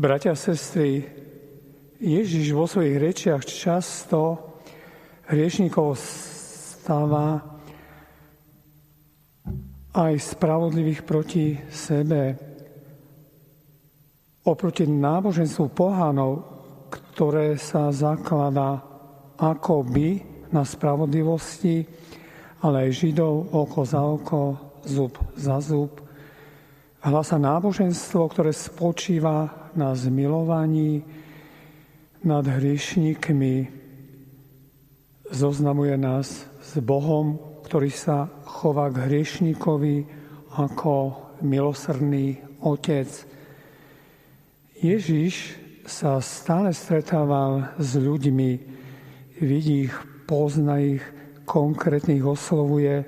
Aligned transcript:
Bratia 0.00 0.32
a 0.32 0.38
sestry, 0.38 1.04
Ježiš 2.00 2.56
vo 2.56 2.64
svojich 2.64 2.96
rečiach 2.96 3.44
často 3.44 4.40
hriešnikov 5.28 5.92
stáva 5.92 7.44
aj 9.92 10.12
spravodlivých 10.16 11.04
proti 11.04 11.52
sebe. 11.68 12.32
Oproti 14.48 14.88
náboženstvu 14.88 15.68
pohánov, 15.68 16.48
ktoré 16.88 17.60
sa 17.60 17.92
zakladá 17.92 18.80
akoby 19.36 20.24
na 20.48 20.64
spravodlivosti, 20.64 21.84
ale 22.64 22.88
aj 22.88 23.04
Židov 23.04 23.52
oko 23.52 23.80
za 23.84 24.00
oko, 24.00 24.40
zub 24.80 25.12
za 25.36 25.60
zub. 25.60 25.92
Hlasa 27.04 27.36
náboženstvo, 27.36 28.32
ktoré 28.32 28.56
spočíva 28.56 29.59
na 29.74 29.94
zmilovaní 29.94 31.04
nad 32.20 32.44
hriešníkmi, 32.44 33.68
zoznamuje 35.30 35.96
nás 35.96 36.44
s 36.60 36.72
Bohom, 36.82 37.38
ktorý 37.64 37.90
sa 37.90 38.26
chová 38.44 38.90
k 38.90 39.06
hriešníkovi 39.06 40.04
ako 40.58 41.14
milosrdný 41.40 42.42
otec. 42.66 43.08
Ježiš 44.80 45.54
sa 45.86 46.18
stále 46.18 46.74
stretával 46.74 47.72
s 47.78 47.94
ľuďmi, 47.94 48.50
vidí 49.40 49.86
ich, 49.88 49.94
pozná 50.26 50.82
ich, 50.82 51.02
konkrétnych 51.46 52.22
oslovuje, 52.22 53.02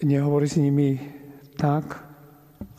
nehovorí 0.00 0.48
s 0.48 0.56
nimi 0.56 0.96
tak, 1.60 1.92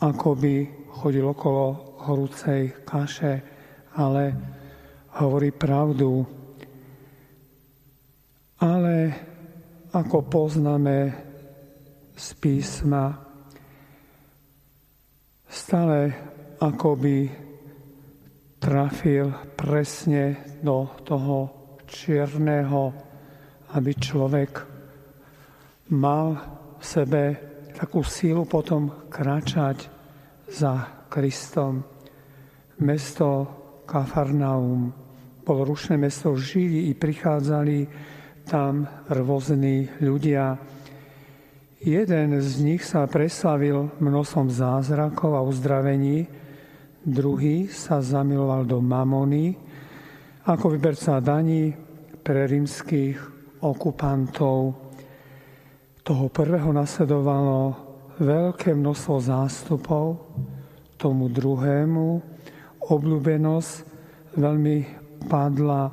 ako 0.02 0.34
by 0.34 0.83
chodil 0.94 1.26
okolo 1.26 1.98
horúcej 2.06 2.86
kaše, 2.86 3.42
ale 3.98 4.22
hovorí 5.18 5.50
pravdu. 5.50 6.22
Ale 8.62 8.96
ako 9.94 10.18
poznáme 10.26 10.98
z 12.14 12.26
písma, 12.38 13.14
stále 15.50 15.98
ako 16.62 16.90
by 16.98 17.18
trafil 18.58 19.34
presne 19.58 20.56
do 20.62 20.88
toho 21.04 21.38
čierneho, 21.84 22.90
aby 23.76 23.92
človek 23.92 24.52
mal 25.92 26.26
v 26.80 26.84
sebe 26.84 27.22
takú 27.74 28.00
sílu 28.06 28.48
potom 28.48 29.10
kráčať 29.10 29.93
za 30.48 31.06
Kristom. 31.08 31.84
Mesto 32.80 33.28
Kafarnaum 33.84 35.04
bolo 35.44 35.76
rušné 35.76 36.00
mesto, 36.00 36.32
žili 36.40 36.88
i 36.88 36.92
prichádzali 36.96 37.78
tam 38.48 38.88
rôzni 39.12 39.88
ľudia. 40.00 40.56
Jeden 41.84 42.40
z 42.40 42.52
nich 42.64 42.80
sa 42.80 43.04
preslavil 43.04 43.92
množstvom 44.00 44.48
zázrakov 44.48 45.36
a 45.36 45.44
uzdravení, 45.44 46.24
druhý 47.04 47.68
sa 47.68 48.00
zamiloval 48.00 48.64
do 48.64 48.80
mamony, 48.80 49.52
ako 50.48 50.72
vyberca 50.72 51.20
daní 51.20 51.76
pre 52.24 52.48
rímskych 52.48 53.20
okupantov. 53.60 54.80
Toho 56.00 56.26
prvého 56.32 56.72
nasledovalo 56.72 57.83
veľké 58.20 58.74
množstvo 58.76 59.16
zástupov, 59.22 60.20
tomu 60.98 61.28
druhému 61.28 62.22
obľúbenosť 62.84 63.72
veľmi 64.36 64.78
padla, 65.26 65.90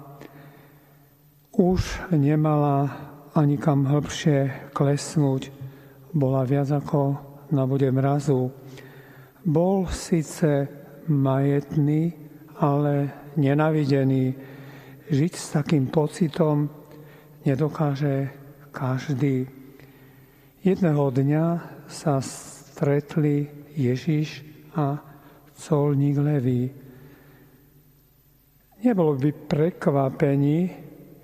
už 1.56 2.12
nemala 2.16 2.90
ani 3.32 3.56
kam 3.56 3.88
hĺbšie 3.88 4.72
klesnúť, 4.76 5.52
bola 6.12 6.44
viac 6.44 6.68
ako 6.68 7.16
na 7.52 7.64
bude 7.68 7.88
mrazu. 7.92 8.52
Bol 9.44 9.88
síce 9.88 10.68
majetný, 11.08 12.16
ale 12.60 13.12
nenavidený. 13.36 14.36
Žiť 15.12 15.34
s 15.36 15.46
takým 15.56 15.92
pocitom 15.92 16.72
nedokáže 17.44 18.32
každý. 18.72 19.61
Jedného 20.62 21.10
dňa 21.10 21.46
sa 21.90 22.22
stretli 22.22 23.50
Ježiš 23.74 24.46
a 24.78 24.94
colník 25.58 26.22
Levý. 26.22 26.70
Nebolo 28.86 29.18
by 29.18 29.30
prekvapení, 29.50 30.70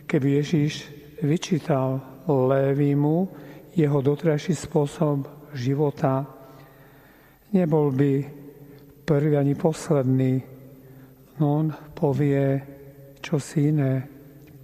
keby 0.10 0.42
Ježiš 0.42 0.90
vyčítal 1.22 2.02
Lévimu 2.26 3.30
jeho 3.78 4.02
dotrajší 4.02 4.58
spôsob 4.58 5.30
života. 5.54 6.26
Nebol 7.54 7.94
by 7.94 8.14
prvý 9.06 9.38
ani 9.38 9.54
posledný, 9.54 10.42
on 11.46 11.70
povie 11.94 12.58
si 13.22 13.70
iné. 13.70 14.02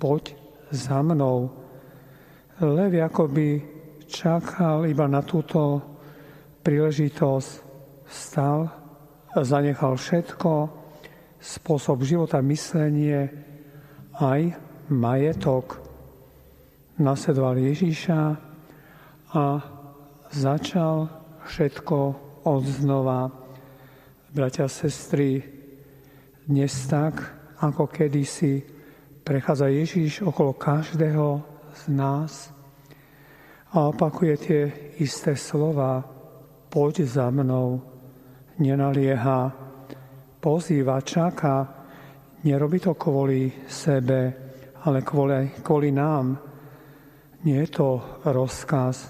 Poď 0.02 0.34
za 0.74 0.98
mnou. 1.06 1.54
Levi 2.58 2.98
akoby 3.06 3.73
čakal 4.14 4.86
iba 4.86 5.10
na 5.10 5.26
túto 5.26 5.82
príležitosť. 6.62 7.50
Stal, 8.06 8.70
zanechal 9.34 9.98
všetko, 9.98 10.70
spôsob 11.42 12.06
života, 12.06 12.38
myslenie, 12.46 13.34
aj 14.22 14.54
majetok. 14.94 15.82
Nasledoval 17.02 17.58
Ježíša 17.58 18.22
a 19.34 19.46
začal 20.30 21.10
všetko 21.50 21.98
od 22.46 22.64
znova. 22.70 23.34
A 24.34 24.68
sestry, 24.70 25.42
dnes 26.46 26.74
tak, 26.86 27.18
ako 27.66 27.90
kedysi 27.90 28.62
prechádza 29.26 29.74
Ježíš 29.74 30.22
okolo 30.22 30.54
každého 30.54 31.42
z 31.74 31.84
nás 31.90 32.54
a 33.74 33.90
opakuje 33.90 34.34
tie 34.38 34.62
isté 35.02 35.34
slova, 35.34 36.06
poď 36.70 37.10
za 37.10 37.34
mnou, 37.34 37.82
nenalieha, 38.62 39.50
pozýva, 40.38 41.02
čaká, 41.02 41.66
nerobí 42.46 42.78
to 42.78 42.94
kvôli 42.94 43.66
sebe, 43.66 44.20
ale 44.86 45.02
kvôli, 45.02 45.58
kvôli 45.66 45.90
nám. 45.90 46.38
Nie 47.44 47.66
je 47.66 47.70
to 47.74 48.22
rozkaz, 48.30 49.10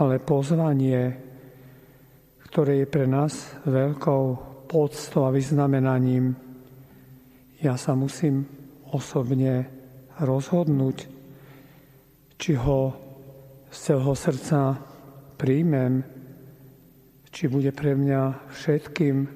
ale 0.00 0.24
pozvanie, 0.24 1.12
ktoré 2.48 2.80
je 2.80 2.86
pre 2.88 3.04
nás 3.04 3.60
veľkou 3.68 4.22
podstou 4.72 5.28
a 5.28 5.34
vyznamenaním. 5.36 6.32
Ja 7.60 7.76
sa 7.76 7.92
musím 7.92 8.48
osobne 8.88 9.68
rozhodnúť, 10.16 10.98
či 12.40 12.56
ho 12.56 13.05
z 13.70 13.76
celého 13.78 14.14
srdca 14.14 14.80
príjmem, 15.36 16.04
či 17.30 17.52
bude 17.52 17.68
pre 17.70 17.92
mňa 17.92 18.48
všetkým, 18.48 19.28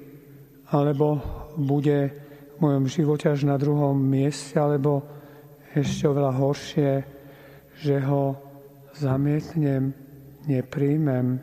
alebo 0.73 1.21
bude 1.59 1.99
v 2.09 2.57
mojom 2.57 2.85
živote 2.89 3.29
až 3.29 3.45
na 3.45 3.59
druhom 3.59 3.93
mieste, 3.93 4.57
alebo 4.57 5.05
ešte 5.75 6.09
oveľa 6.09 6.31
horšie, 6.35 6.91
že 7.81 7.95
ho 8.05 8.37
zamietnem, 8.97 9.93
nepríjmem. 10.49 11.41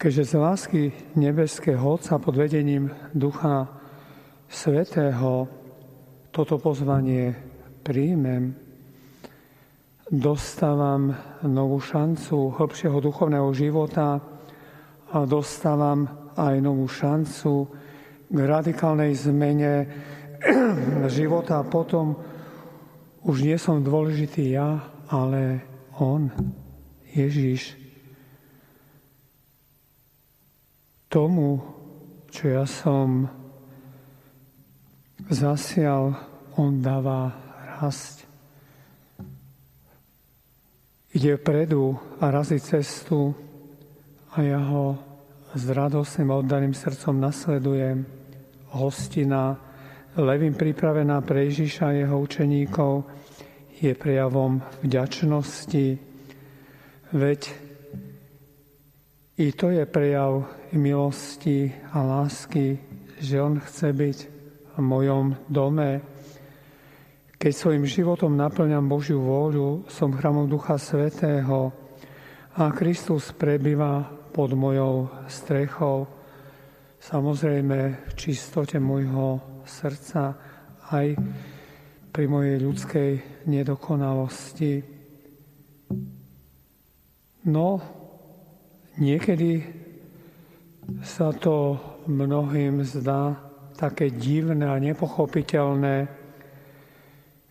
Keďže 0.00 0.24
z 0.24 0.34
lásky 0.36 0.82
nebeského 1.16 1.80
Otca 1.80 2.16
pod 2.16 2.36
vedením 2.36 2.88
Ducha 3.12 3.68
Svetého 4.48 5.44
toto 6.32 6.56
pozvanie 6.56 7.36
príjmem, 7.84 8.69
dostávam 10.10 11.14
novú 11.46 11.78
šancu 11.78 12.50
hĺbšieho 12.58 12.98
duchovného 12.98 13.46
života 13.54 14.18
a 15.14 15.16
dostávam 15.22 16.34
aj 16.34 16.58
novú 16.58 16.90
šancu 16.90 17.70
k 18.26 18.36
radikálnej 18.42 19.14
zmene 19.14 19.86
života. 21.14 21.62
Potom 21.62 22.18
už 23.22 23.46
nie 23.46 23.54
som 23.54 23.86
dôležitý 23.86 24.50
ja, 24.58 24.82
ale 25.06 25.62
On, 26.02 26.26
Ježiš. 27.14 27.78
Tomu, 31.06 31.62
čo 32.34 32.50
ja 32.50 32.66
som 32.66 33.30
zasial, 35.30 36.18
On 36.58 36.82
dáva 36.82 37.34
rast. 37.78 38.29
Ide 41.10 41.36
vpredu 41.36 41.98
a 42.20 42.30
razí 42.30 42.60
cestu 42.62 43.34
a 44.30 44.42
ja 44.46 44.62
ho 44.62 44.94
s 45.54 45.66
radosným 45.66 46.30
oddaným 46.30 46.70
srdcom 46.70 47.18
nasledujem. 47.18 48.06
Hostina, 48.70 49.58
levým 50.14 50.54
pripravená 50.54 51.18
pre 51.26 51.50
Ježiša 51.50 51.82
a 51.90 51.96
jeho 51.98 52.14
učeníkov, 52.14 53.02
je 53.82 53.90
prejavom 53.96 54.62
vďačnosti, 54.86 55.98
veď 57.10 57.40
i 59.40 59.46
to 59.50 59.74
je 59.74 59.82
prejav 59.90 60.46
milosti 60.78 61.74
a 61.90 62.06
lásky, 62.06 62.78
že 63.18 63.42
On 63.42 63.58
chce 63.58 63.88
byť 63.90 64.18
v 64.76 64.78
mojom 64.78 65.34
dome. 65.50 66.06
Keď 67.40 67.56
svojim 67.56 67.88
životom 67.88 68.36
naplňam 68.36 68.84
Božiu 68.84 69.24
vôľu, 69.24 69.88
som 69.88 70.12
chramom 70.12 70.44
Ducha 70.44 70.76
Svetého 70.76 71.72
a 72.52 72.68
Kristus 72.68 73.32
prebýva 73.32 74.04
pod 74.28 74.52
mojou 74.52 75.08
strechou, 75.24 76.04
samozrejme 77.00 77.78
v 77.96 78.12
čistote 78.12 78.76
môjho 78.76 79.40
srdca 79.64 80.36
aj 80.92 81.16
pri 82.12 82.24
mojej 82.28 82.60
ľudskej 82.60 83.10
nedokonalosti. 83.48 84.84
No, 87.48 87.68
niekedy 89.00 89.64
sa 91.00 91.32
to 91.32 91.80
mnohým 92.04 92.84
zdá 92.84 93.32
také 93.80 94.12
divné 94.12 94.68
a 94.68 94.76
nepochopiteľné. 94.76 96.19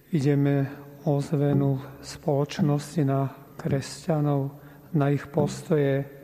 Ideme 0.10 0.66
ozvenu 1.06 2.02
spoločnosti 2.02 3.02
na 3.06 3.30
kresťanov, 3.56 4.42
na 4.98 5.14
ich 5.14 5.30
postoje, 5.30 6.20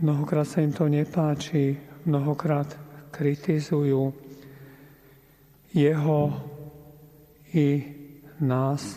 Mnohokrát 0.00 0.48
sa 0.48 0.64
im 0.64 0.72
to 0.72 0.88
nepáči, 0.88 1.76
mnohokrát 2.08 2.72
kritizujú 3.12 4.16
jeho 5.76 6.20
i 7.52 7.84
nás. 8.40 8.96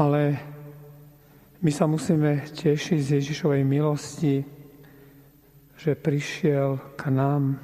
Ale 0.00 0.40
my 1.60 1.68
sa 1.68 1.84
musíme 1.84 2.48
tešiť 2.48 2.96
z 2.96 3.08
Ježišovej 3.20 3.60
milosti, 3.68 4.40
že 5.76 5.92
prišiel 5.92 6.96
k 6.96 7.12
nám 7.12 7.60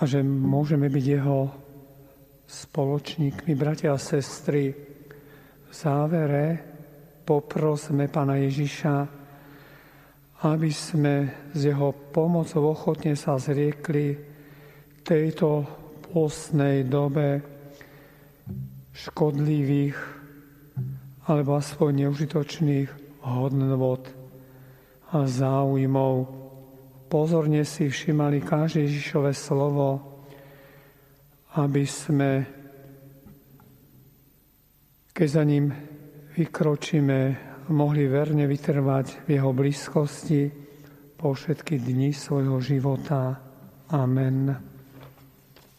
a 0.00 0.08
že 0.08 0.24
môžeme 0.24 0.88
byť 0.88 1.04
jeho 1.12 1.52
spoločníkmi, 2.52 3.56
bratia 3.56 3.96
a 3.96 3.98
sestry. 3.98 4.76
V 5.64 5.72
závere 5.72 6.60
poprosme 7.24 8.12
Pána 8.12 8.36
Ježiša, 8.36 8.94
aby 10.44 10.68
sme 10.68 11.48
z 11.56 11.72
jeho 11.72 11.96
pomocou 12.12 12.76
ochotne 12.76 13.16
sa 13.16 13.40
zriekli 13.40 14.20
tejto 15.00 15.64
postnej 16.12 16.84
dobe 16.84 17.40
škodlivých 18.92 19.96
alebo 21.24 21.56
aspoň 21.56 22.04
neužitočných 22.04 22.88
hodnot 23.24 24.12
a 25.08 25.24
záujmov. 25.24 26.14
Pozorne 27.08 27.64
si 27.64 27.88
všimali 27.88 28.44
každé 28.44 28.84
Ježišové 28.84 29.32
slovo, 29.32 30.11
aby 31.52 31.84
sme, 31.84 32.30
keď 35.12 35.28
za 35.28 35.44
ním 35.44 35.68
vykročíme 36.32 37.20
mohli 37.68 38.08
verne 38.08 38.48
vytrvať 38.48 39.28
v 39.28 39.28
jeho 39.36 39.50
blízkosti 39.52 40.42
po 41.14 41.36
všetky 41.36 41.78
dni 41.78 42.10
svojho 42.10 42.58
života. 42.58 43.38
Amen. 43.92 44.71